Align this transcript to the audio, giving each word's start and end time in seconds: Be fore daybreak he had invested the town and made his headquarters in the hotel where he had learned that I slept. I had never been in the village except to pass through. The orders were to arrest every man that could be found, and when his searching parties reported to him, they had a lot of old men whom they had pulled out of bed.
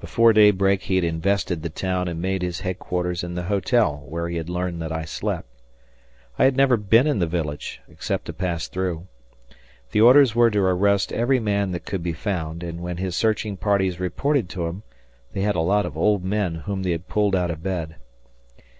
Be 0.00 0.08
fore 0.08 0.32
daybreak 0.32 0.82
he 0.82 0.96
had 0.96 1.04
invested 1.04 1.62
the 1.62 1.68
town 1.70 2.08
and 2.08 2.20
made 2.20 2.42
his 2.42 2.62
headquarters 2.62 3.22
in 3.22 3.34
the 3.36 3.44
hotel 3.44 4.02
where 4.08 4.28
he 4.28 4.36
had 4.36 4.50
learned 4.50 4.82
that 4.82 4.90
I 4.90 5.04
slept. 5.04 5.46
I 6.36 6.42
had 6.46 6.56
never 6.56 6.76
been 6.76 7.06
in 7.06 7.20
the 7.20 7.28
village 7.28 7.80
except 7.88 8.24
to 8.24 8.32
pass 8.32 8.66
through. 8.66 9.06
The 9.92 10.00
orders 10.00 10.34
were 10.34 10.50
to 10.50 10.58
arrest 10.58 11.12
every 11.12 11.38
man 11.38 11.70
that 11.70 11.86
could 11.86 12.02
be 12.02 12.12
found, 12.12 12.64
and 12.64 12.80
when 12.80 12.96
his 12.96 13.14
searching 13.14 13.56
parties 13.56 14.00
reported 14.00 14.48
to 14.48 14.66
him, 14.66 14.82
they 15.32 15.42
had 15.42 15.54
a 15.54 15.60
lot 15.60 15.86
of 15.86 15.96
old 15.96 16.24
men 16.24 16.56
whom 16.66 16.82
they 16.82 16.90
had 16.90 17.06
pulled 17.06 17.36
out 17.36 17.52
of 17.52 17.62
bed. 17.62 17.94